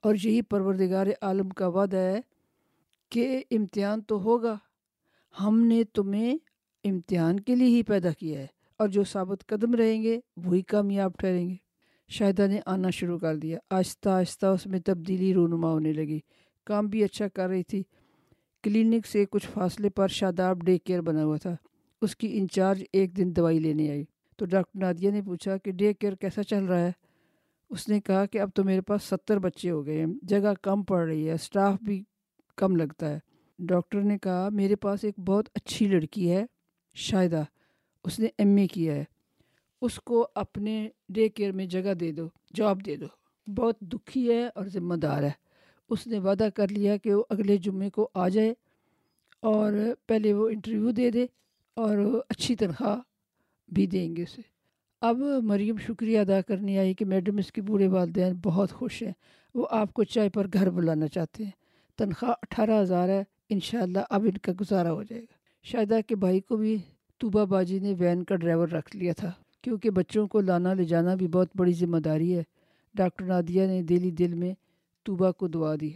اور 0.00 0.14
یہی 0.14 0.42
پروردگار 0.42 1.06
عالم 1.22 1.48
کا 1.48 1.66
وعدہ 1.66 1.96
ہے 1.96 2.20
کہ 3.08 3.42
امتحان 3.50 4.00
تو 4.00 4.22
ہوگا۔ 4.22 4.56
ہم 5.40 5.60
نے 5.60 5.84
تمہیں 5.84 6.38
امتحان 6.84 7.40
کے 7.40 7.54
لیے 7.54 7.68
ہی 7.68 7.82
پیدا 7.82 8.10
کیا 8.10 8.40
ہے۔ 8.40 8.46
اور 8.78 8.88
جو 8.88 9.04
ثابت 9.04 9.46
قدم 9.46 9.74
رہیں 9.74 10.02
گے، 10.02 10.20
وہی 10.36 10.62
کامیاب 10.62 11.12
ٹھہریں 11.18 11.50
گے۔ 11.50 11.54
شاہدہ 12.08 12.46
نے 12.46 12.60
آنا 12.66 12.90
شروع 12.90 13.18
کر 13.18 13.36
دیا۔ 13.36 13.58
آہستہ 13.70 14.08
آہستہ 14.08 14.46
اس 14.46 14.66
میں 14.66 14.80
تبدیلی 14.80 15.34
رونما 15.34 15.70
ہونے 15.70 15.92
لگی۔ 15.92 16.20
کام 16.66 16.86
بھی 16.86 17.04
اچھا 17.04 17.28
کر 17.28 17.48
رہی 17.48 17.62
تھی۔ 17.62 17.82
کلینک 18.62 19.06
سے 19.06 19.24
کچھ 19.30 19.46
فاصلے 19.46 19.90
پر 19.90 20.08
شاداب 20.08 20.64
ڈے 20.64 20.78
کیئر 20.78 21.00
بنا 21.00 21.24
ہوا 21.24 21.36
تھا۔ 21.36 21.56
اس 22.02 22.16
کی 22.16 22.38
انچارج 22.38 22.84
ایک 22.92 23.16
دن 23.16 23.36
دوائی 23.36 23.58
لینے 23.58 23.90
آئی۔ 23.90 24.04
تو 24.36 24.44
ڈاکٹر 24.44 24.78
نادیہ 24.78 25.10
نے 25.10 25.22
پوچھا 25.22 25.56
کہ 25.56 25.72
ڈے 25.72 25.94
کیئر 25.94 26.14
کیسا 26.14 26.42
چل 26.42 26.64
رہا 26.64 26.80
ہے؟ 26.80 26.92
اس 27.70 27.88
نے 27.88 28.00
کہا 28.00 28.26
کہ 28.26 28.40
اب 28.40 28.50
تو 28.54 28.64
میرے 28.64 28.80
پاس 28.80 29.02
ستر 29.02 29.38
بچے 29.38 29.70
ہو 29.70 29.86
گئے 29.86 30.00
ہیں۔ 30.00 30.06
جگہ 30.22 30.54
کم 30.62 30.82
پڑ 30.82 31.06
رہی 31.06 31.28
ہے 31.28 31.32
اسٹاف 31.32 31.78
بھی 31.82 32.04
کم 32.56 32.76
لگتا 32.76 33.10
ہے۔ 33.14 33.18
ڈاکٹر 33.58 34.00
نے 34.02 34.18
کہا، 34.18 34.48
میرے 34.48 34.76
پاس 34.76 35.04
ایک 35.04 35.18
بہت 35.20 35.48
اچھی 35.54 35.86
لڑکی 35.86 36.30
ہے، 36.30 36.44
شاہدہ۔ 36.94 37.44
اس 38.04 38.18
نے 38.18 38.26
ایم 38.38 38.56
اے 38.56 38.66
کیا 38.66 38.94
ہے۔ 38.94 39.04
اس 39.82 40.00
کو 40.00 40.28
اپنے 40.34 40.88
ڈے 41.08 41.28
کیئر 41.28 41.52
میں 41.52 41.66
جگہ 41.66 41.94
دے 41.94 42.12
دو، 42.12 42.28
جاب 42.54 42.86
دے 42.86 42.96
دو۔ 42.96 43.06
بہت 43.46 43.80
دکھی 43.80 44.32
ہے 44.32 44.46
اور 44.54 44.64
ذمہ 44.64 44.94
دار 44.94 45.22
ہے۔ 45.22 45.30
اس 45.88 46.06
نے 46.06 46.18
وعدہ 46.18 46.48
کر 46.54 46.68
لیا 46.68 46.96
کہ 46.96 47.14
وہ 47.14 47.24
اگلے 47.30 47.56
جمعے 47.56 47.90
کو 47.90 48.08
آ 48.14 48.28
جائے 48.28 48.54
اور 49.40 49.72
پہلے 50.06 50.32
وہ 50.32 50.48
انٹرویو 50.48 50.90
دے 50.90 51.10
دے 51.10 51.26
اور 51.74 52.20
اچھی 52.28 52.56
تنخواہ 52.56 53.00
بھی 53.68 53.86
دیں 53.86 54.16
گے 54.16 54.22
اسے۔ 54.22 54.42
اب 55.00 55.16
مریم 55.42 55.76
شکریہ 55.76 56.20
ادا 56.20 56.40
کرنے 56.40 56.78
آئی 56.78 56.94
کہ 56.94 57.04
میڈم 57.04 57.38
اس 57.38 57.52
کے 57.52 57.62
بوڑھے 57.62 57.86
والدین 57.86 58.32
بہت 58.42 58.72
خوش 58.72 59.02
ہیں۔ 59.02 59.12
وہ 59.54 59.66
آپ 59.70 59.94
کو 59.94 60.04
چائے 60.04 60.28
پر 60.28 60.46
گھر 60.52 60.70
بلانا 60.70 61.08
چاہتے 61.08 61.44
ہیں۔ 61.44 61.50
تنخواہ 61.98 62.30
اٹھارہ 62.30 62.82
ہزار 62.82 63.08
ہے۔ 63.08 63.24
انشاءاللہ 63.48 63.98
اب 64.10 64.22
ان 64.24 64.38
کا 64.38 64.52
گزارا 64.60 64.92
ہو 64.92 65.02
جائے 65.02 65.22
گا۔ 65.22 65.34
شاہدہ 65.62 65.98
کے 66.06 66.16
بھائی 66.16 66.40
کو 66.40 66.56
بھی 66.56 66.78
طوبہ 67.18 67.44
باجی 67.44 67.78
نے 67.78 67.94
وین 67.98 68.24
کا 68.24 68.36
ڈرائیور 68.36 68.68
رکھ 68.68 68.96
لیا 68.96 69.12
تھا، 69.12 69.32
کیونکہ 69.62 69.90
بچوں 69.90 70.28
کو 70.28 70.40
لانا 70.40 70.74
لے 70.74 70.84
جانا 70.84 71.14
بھی 71.14 71.28
بہت 71.28 71.48
بڑی 71.54 71.72
ذمہ 71.72 71.98
داری 71.98 72.36
ہے۔ 72.36 72.42
ڈاکٹر 72.94 73.24
نادیہ 73.24 73.66
نے 73.66 73.82
دلی 73.82 74.10
دل 74.10 74.34
میں 74.34 74.54
طوبہ 75.04 75.32
کو 75.32 75.48
دعا 75.48 75.74
دی۔ 75.80 75.90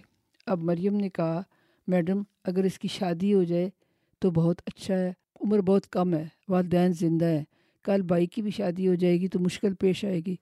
اب 0.46 0.62
مریم 0.62 0.94
نے 0.94 1.08
کہا، 1.08 1.42
میڈم، 1.86 2.22
اگر 2.44 2.64
اس 2.64 2.78
کی 2.78 2.88
شادی 2.88 3.34
ہو 3.34 3.44
جائے 3.44 3.70
تو 4.18 4.30
بہت 4.30 4.62
اچھا 4.66 4.98
ہے، 4.98 5.12
عمر 5.40 5.60
بہت 5.60 5.86
کم 5.86 6.14
ہے، 6.14 6.28
والدین 6.48 6.92
زندہ 6.92 7.24
ہیں۔ 7.24 7.44
کل 7.82 8.02
بھائی 8.02 8.26
کی 8.26 8.42
بھی 8.42 8.50
شادی 8.50 8.88
ہو 8.88 8.94
جائے 8.94 9.20
گی 9.20 9.28
تو 9.28 9.38
مشکل 9.38 9.74
پیش 9.74 10.04
آئے 10.04 10.20
گی۔ 10.26 10.36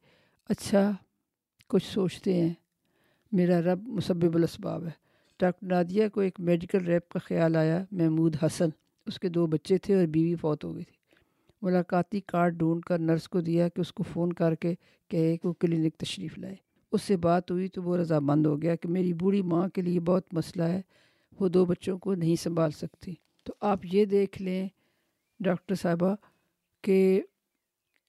اچھا 0.48 0.92
کچھ 1.66 1.92
سوچتے 1.94 2.34
ہیں۔ 2.34 2.54
میرا 3.32 3.62
رب 3.62 3.88
مسبب 3.88 4.36
الاسباب 4.36 4.84
ہے۔ 4.84 4.90
ڈاکٹر 5.40 5.66
نادیہ 5.66 6.08
کو 6.08 6.20
ایک 6.20 6.40
میڈیکل 6.40 6.84
ریپ 6.84 7.08
کا 7.08 7.18
خیال 7.18 7.56
آیا، 7.56 7.84
محمود 7.90 8.36
حسن۔ 8.42 8.68
اس 9.06 9.18
کے 9.18 9.28
دو 9.28 9.46
بچے 9.46 9.78
تھے 9.78 9.94
اور 9.94 10.06
بیوی 10.06 10.34
فوت 10.34 10.64
ہو 10.64 10.74
گئی 10.74 10.84
تھی۔ 10.84 10.96
ملاقاتی 11.62 12.20
کارڈ 12.20 12.54
ڈھونڈ 12.54 12.82
کر 12.82 12.98
نرس 12.98 13.28
کو 13.28 13.40
دیا 13.40 13.68
کہ 13.68 13.80
اس 13.80 13.92
کو 13.92 14.02
فون 14.02 14.32
کر 14.32 14.54
کے 14.54 14.74
کہے 15.08 15.36
کہ 15.36 15.48
وہ 15.48 15.52
کلینک 15.52 15.94
تشریف 15.94 16.38
لائے۔ 16.38 16.54
اس 16.92 17.02
سے 17.02 17.16
بات 17.16 17.50
ہوئی 17.50 17.68
تو 17.68 17.82
وہ 17.82 17.96
رضامند 17.96 18.46
ہو 18.46 18.62
گیا 18.62 18.74
کہ 18.74 18.88
میری 18.88 19.12
بوڑھی 19.12 19.42
ماں 19.42 19.68
کے 19.68 19.82
لیے 19.82 20.00
بہت 20.00 20.34
مسئلہ 20.34 20.62
ہے، 20.62 20.82
وہ 21.40 21.48
دو 21.48 21.64
بچوں 21.64 21.98
کو 21.98 22.14
نہیں 22.14 22.36
سنبھال 22.36 22.70
سکتی۔ 22.70 23.14
تو 23.44 23.52
آپ 23.60 23.78
یہ 23.82 24.04
دیکھ 24.04 24.42
لیں 24.42 24.68
ڈاکٹر 25.40 25.74
صاحبہ 25.74 26.14
کہ 26.82 27.22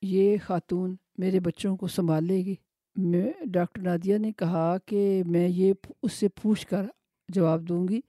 یہ 0.02 0.38
خاتون 0.44 0.96
میرے 1.18 1.40
بچوں 1.40 1.78
کو 1.78 1.88
سنبھال 1.88 2.24
لے 2.24 2.38
گی۔ 2.38 2.56
میں، 2.96 3.32
ڈاکٹر 3.46 3.82
نادیہ 3.82 4.18
نے 4.18 4.32
کہا 4.32 4.78
کہ 4.86 5.24
میں 5.26 5.48
یہ 5.48 5.74
اس 6.04 6.14
سے 6.14 6.28
پوچھ 6.28 6.68
کر 6.68 6.86
جواب 7.30 7.70
دوں 7.70 7.88
گی، 7.88 8.00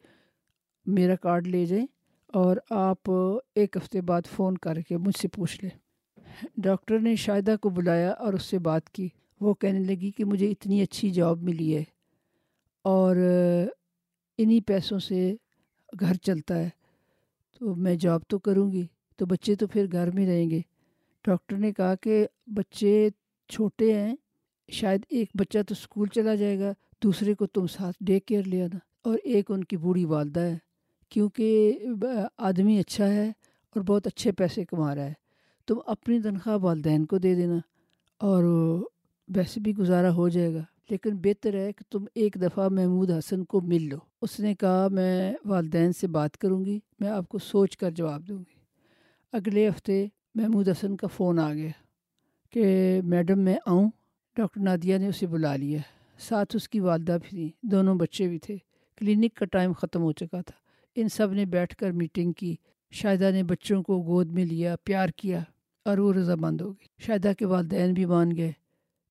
میرا 0.87 1.17
کارڈ 1.17 1.47
لے 1.47 1.67
جائیں۔ 1.67 1.87
اور 2.29 2.57
آپ 2.71 3.11
ایک 3.55 3.77
ہفتے 3.77 4.01
بعد 4.01 4.23
فون 4.37 4.59
کر 4.59 4.81
کے 4.81 4.97
مجھ 4.97 5.19
سے 5.19 5.29
پوچھ 5.29 5.65
لیں۔ 5.65 5.71
ڈاکٹر 6.57 6.99
نے 6.99 7.17
شاہدہ 7.17 7.57
کو 7.61 7.69
بلایا 7.69 8.11
اور 8.11 8.33
اس 8.33 8.43
سے 8.43 8.59
بات 8.59 8.91
کی۔ 8.91 9.09
وہ 9.41 9.55
کہنے 9.55 9.79
لگی 9.79 10.11
کہ 10.11 10.25
مجھے 10.25 10.51
اتنی 10.51 10.83
اچھی 10.83 11.11
جاب 11.11 11.43
ملی 11.43 11.77
ہے 11.77 11.85
اور 12.83 13.17
انہی 14.39 14.61
پیسوں 14.61 14.99
سے 14.99 15.35
گھر 16.01 16.15
چلتا 16.15 16.59
ہے۔ 16.59 16.69
تو 17.59 17.75
میں 17.75 17.95
جاب 17.95 18.21
تو 18.29 18.39
کروں 18.39 18.73
گی، 18.73 18.87
تو 19.17 19.27
بچے 19.27 19.55
تو 19.55 19.67
پھر 19.67 19.87
گھر 19.93 20.11
میں 20.11 20.27
رہیں 20.27 20.51
گے۔ 20.51 20.61
ڈاکٹر 21.25 21.57
نے 21.57 21.73
کہا 21.73 21.95
کہ 21.95 22.27
بچے 22.47 23.09
چھوٹے 23.49 23.95
ہیں، 23.95 24.17
شاید 24.73 25.01
ایک 25.09 25.31
بچہ 25.35 25.59
تو 25.69 25.73
اسکول 25.73 26.09
چلا 26.09 26.35
جائے 26.35 26.59
گا، 26.59 26.73
دوسرے 27.03 27.35
کو 27.35 27.47
تم 27.47 27.67
ساتھ 27.67 27.97
ڈے 28.01 28.21
کیئر 28.21 28.43
لے 28.45 28.63
آنا۔ 28.63 28.79
اور 29.05 29.19
ایک 29.25 29.51
ان 29.51 29.65
کی 29.65 29.77
بوڑھی 29.77 30.05
والدہ 30.05 30.41
ہے۔ 30.41 30.68
کیونکہ 31.09 31.79
آدمی 32.39 32.79
اچھا 32.79 33.09
ہے 33.09 33.29
اور 33.75 33.81
بہت 33.81 34.07
اچھے 34.07 34.33
پیسے 34.33 34.65
کما 34.65 34.95
رہا 34.95 35.05
ہے، 35.05 35.13
تم 35.67 35.75
اپنی 35.87 36.21
تنخواہ 36.23 36.57
والدین 36.57 37.07
کو 37.07 37.19
دے 37.19 37.35
دینا 37.35 37.59
اور 38.19 38.45
ویسے 39.29 39.61
بھی 39.61 39.77
گزارا 39.77 40.13
ہو 40.15 40.29
جائے 40.29 40.55
گا، 40.55 40.63
لیکن 40.91 41.17
بہتر 41.17 41.55
ہے 41.55 41.73
کہ 41.73 41.93
تم 41.93 42.05
ایک 42.15 42.35
دفعہ 42.35 42.69
محمود 42.69 43.11
حسن 43.11 43.45
کو 43.45 43.61
مل 43.61 43.89
لو۔ 43.89 43.97
اس 44.23 44.41
نے 44.41 44.55
کہا، 44.55 44.89
میں 44.91 45.35
والدین 45.45 45.93
سے 45.93 46.07
بات 46.07 46.39
کروں 46.39 46.65
گی، 46.65 46.79
میں 47.01 47.09
آپ 47.09 47.29
کو 47.29 47.39
سوچ 47.39 47.77
کر 47.77 47.91
جواب 47.91 48.29
دوں 48.29 48.39
گی۔ 48.39 48.55
اگلے 49.33 49.69
ہفتے 49.69 50.07
محمود 50.35 50.69
حسن 50.69 50.97
کا 50.97 51.07
فون 51.07 51.39
آ 51.39 51.53
گیا 51.55 51.71
کہ 52.51 53.01
میڈم، 53.05 53.39
میں 53.39 53.57
آؤں۔ 53.67 53.91
ڈاکٹر 54.37 54.61
نادیہ 54.61 54.99
نے 54.99 55.09
اسے 55.09 55.27
بلا 55.27 55.57
لیا۔ 55.57 55.79
ساتھ 56.19 56.57
اس 56.57 56.69
کی 56.69 56.81
والدہ 56.81 57.17
بھی 57.23 57.29
تھیں، 57.29 57.67
دونوں 57.67 57.95
بچے 57.95 58.29
بھی 58.29 58.39
تھے۔ 58.39 58.57
کلینک 58.97 59.35
کا 59.35 59.45
ٹائم 59.45 59.73
ختم 59.73 60.03
ہو 60.03 60.13
چکا 60.13 60.41
تھا۔ 60.41 60.68
ان 61.01 61.09
سب 61.09 61.33
نے 61.33 61.45
بیٹھ 61.45 61.77
کر 61.77 61.93
میٹنگ 61.93 62.33
کی۔ 62.33 62.57
شاہدہ 62.91 63.31
نے 63.33 63.43
بچوں 63.43 63.83
کو 63.83 64.03
گود 64.03 64.33
میں 64.33 64.45
لیا، 64.45 64.77
پیار 64.85 65.09
کیا 65.17 65.41
اور 65.85 65.99
وہ 65.99 66.13
رضامند 66.13 66.61
ہو 66.61 66.73
گئی۔ 66.73 66.87
شاہدہ 66.99 67.33
کے 67.39 67.47
والدین 67.47 67.95
بھی 67.95 68.05
مان 68.07 68.37
گئے۔ 68.37 68.53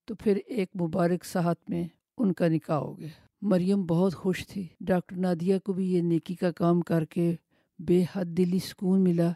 تو 0.05 0.15
پھر 0.15 0.39
ایک 0.47 0.69
مبارک 0.81 1.25
ساتھ 1.25 1.69
میں 1.69 1.83
ان 2.17 2.33
کا 2.33 2.47
نکاح 2.47 2.75
ہو 2.75 2.99
گیا۔ 2.99 3.07
مریم 3.41 3.85
بہت 3.85 4.15
خوش 4.15 4.47
تھی۔ 4.47 4.67
ڈاکٹر 4.79 5.15
نادیہ 5.15 5.57
کو 5.57 5.73
بھی 5.73 5.93
یہ 5.93 6.01
نیکی 6.01 6.35
کا 6.35 6.51
کام 6.51 6.81
کر 6.81 7.05
کے 7.05 7.35
بے 7.79 8.03
حد 8.15 8.25
دلی 8.25 8.59
سکون 8.59 9.03
ملا 9.03 9.27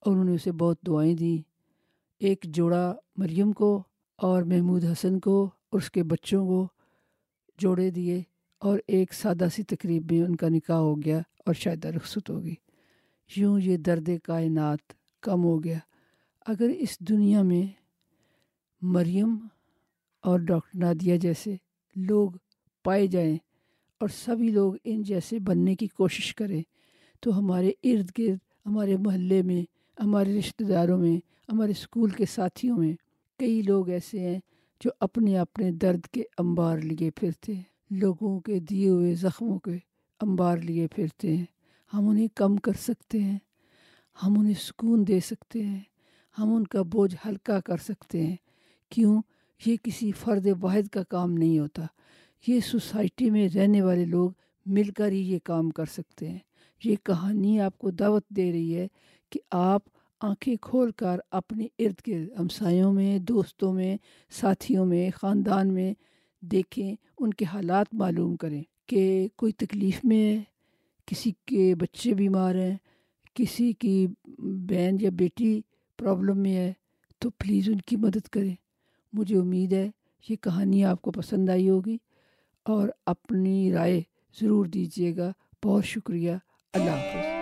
اور 0.00 0.12
انہوں 0.12 0.24
نے 0.24 0.34
اسے 0.34 0.52
بہت 0.52 0.76
دعائیں 0.86 1.14
دیں۔ 1.14 1.42
ایک 2.18 2.44
جوڑا 2.44 2.94
مریم 3.16 3.52
کو 3.52 3.82
اور 4.16 4.42
محمود 4.42 4.84
حسن 4.84 5.20
کو 5.20 5.50
اور 5.70 5.80
اس 5.80 5.90
کے 5.90 6.02
بچوں 6.02 6.46
کو 6.46 6.68
جوڑے 7.58 7.90
دیے۔ 7.90 8.22
اور 8.58 8.78
ایک 8.86 9.14
سادہ 9.14 9.46
سی 9.54 9.62
تقریب 9.62 10.12
میں 10.12 10.22
ان 10.22 10.36
کا 10.36 10.48
نکاح 10.48 10.76
ہو 10.76 11.02
گیا 11.02 11.18
اور 11.18 11.54
شاید 11.54 11.84
رخصت 11.84 12.30
ہوگی۔ 12.30 12.54
یوں 13.36 13.60
یہ 13.60 13.76
درد 13.76 14.08
کائنات 14.24 14.92
کم 15.20 15.44
ہو 15.44 15.64
گیا۔ 15.64 15.78
اگر 16.46 16.68
اس 16.78 17.00
دنیا 17.00 17.42
میں 17.42 17.62
مریم 18.82 19.36
اور 20.22 20.40
ڈاکٹر 20.40 20.78
نادیہ 20.78 21.16
جیسے 21.16 21.56
لوگ 21.96 22.30
پائے 22.84 23.06
جائیں 23.06 23.36
اور 24.00 24.08
سبھی 24.08 24.50
لوگ 24.50 24.74
ان 24.84 25.02
جیسے 25.02 25.38
بننے 25.38 25.74
کی 25.74 25.86
کوشش 25.86 26.34
کریں، 26.34 26.62
تو 27.20 27.38
ہمارے 27.38 27.70
ارد 27.82 28.10
گرد، 28.18 28.38
ہمارے 28.66 28.96
محلے 28.96 29.42
میں، 29.42 29.62
ہمارے 30.02 30.38
رشتہ 30.38 30.64
داروں 30.64 30.98
میں، 30.98 31.16
ہمارے 31.52 31.70
اسکول 31.70 32.10
کے 32.10 32.24
ساتھیوں 32.26 32.78
میں 32.78 32.92
کئی 33.38 33.62
لوگ 33.62 33.88
ایسے 33.88 34.20
ہیں 34.20 34.38
جو 34.80 34.90
اپنے 35.00 35.38
اپنے 35.38 35.70
درد 35.70 36.06
کے 36.06 36.22
انبار 36.38 36.78
لیے 36.78 37.10
پھرتے 37.10 37.54
ہیں۔ 37.54 37.62
لوگوں 37.90 38.40
کے 38.40 38.60
دیے 38.60 38.88
ہوئے 38.88 39.14
زخموں 39.14 39.58
کے 39.58 39.78
انبار 40.20 40.58
لیے 40.58 40.86
پھرتے 40.86 41.36
ہیں۔ 41.36 41.44
ہم 41.94 42.08
انہیں 42.08 42.28
کم 42.34 42.56
کر 42.56 42.72
سکتے 42.72 43.22
ہیں۔ 43.22 43.38
ہم 44.22 44.38
انہیں 44.38 44.54
سکون 44.54 45.06
دے 45.08 45.20
سکتے 45.20 45.66
ہیں۔ 45.66 45.80
ہم 46.38 46.54
ان 46.54 46.66
کا 46.66 46.82
بوجھ 46.82 47.16
ہلکا 47.28 47.60
کر 47.60 47.76
سکتے 47.76 48.26
ہیں۔ 48.26 48.36
کیوں؟ 48.88 49.22
یہ 49.66 49.76
کسی 49.82 50.12
فرد 50.12 50.46
واحد 50.60 50.88
کا 50.88 51.02
کام 51.02 51.32
نہیں 51.32 51.58
ہوتا۔ 51.58 51.82
یہ 52.46 52.60
سوسائٹی 52.60 53.30
میں 53.30 53.48
رہنے 53.54 53.82
والے 53.82 54.04
لوگ 54.04 54.30
مل 54.66 54.90
کر 54.90 55.08
ہی 55.08 55.32
یہ 55.32 55.38
کام 55.44 55.70
کر 55.70 55.84
سکتے 55.84 56.28
ہیں۔ 56.28 56.38
یہ 56.84 56.96
کہانی 57.02 57.60
آپ 57.60 57.78
کو 57.78 57.90
دعوت 57.90 58.28
دے 58.28 58.52
رہی 58.52 58.76
ہے 58.76 58.88
کہ 59.30 59.40
آپ 59.50 59.82
آنکھیں 60.20 60.56
کھول 60.60 60.90
کر 60.90 61.18
اپنے 61.30 61.66
ارد 61.78 62.08
گرد 62.08 62.40
ہمسایوں 62.40 62.92
میں، 62.92 63.18
دوستوں 63.18 63.72
میں، 63.72 63.96
ساتھیوں 64.30 64.86
میں، 64.86 65.10
خاندان 65.14 65.74
میں 65.74 65.94
دیکھیں، 66.40 66.94
ان 67.18 67.34
کے 67.34 67.44
حالات 67.44 67.86
معلوم 67.92 68.36
کریں 68.36 68.62
کہ 68.86 69.28
کوئی 69.36 69.52
تکلیف 69.52 70.00
میں 70.04 70.36
ہے، 70.36 70.42
کسی 71.06 71.32
کے 71.44 71.74
بچے 71.74 72.14
بیمار 72.14 72.54
ہیں، 72.54 72.76
کسی 73.34 73.72
کی 73.72 74.06
بہن 74.38 74.96
یا 75.00 75.10
بیٹی 75.10 75.60
پرابلم 75.98 76.38
میں 76.38 76.56
ہے، 76.56 76.72
تو 77.18 77.30
پلیز 77.30 77.68
ان 77.68 77.78
کی 77.78 77.96
مدد 77.96 78.28
کریں۔ 78.28 78.54
مجھے 79.12 79.38
امید 79.38 79.72
ہے 79.72 79.90
یہ 80.28 80.36
کہانی 80.36 80.84
آپ 80.84 81.02
کو 81.02 81.10
پسند 81.10 81.48
آئی 81.48 81.68
ہوگی 81.68 81.96
اور 82.62 82.88
اپنی 83.06 83.72
رائے 83.72 84.02
ضرور 84.40 84.66
دیجیے 84.66 85.16
گا۔ 85.16 85.32
بہت 85.64 85.84
شکریہ۔ 85.84 86.32
اللہ 86.72 86.90
حافظ۔ 86.90 87.37